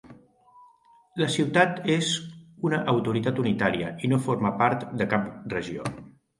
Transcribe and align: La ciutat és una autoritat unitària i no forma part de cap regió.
La 1.21 1.27
ciutat 1.33 1.77
és 1.97 2.09
una 2.71 2.81
autoritat 2.95 3.43
unitària 3.45 3.93
i 4.09 4.13
no 4.15 4.23
forma 4.27 4.57
part 4.65 4.91
de 5.03 5.11
cap 5.15 5.33
regió. 5.59 5.91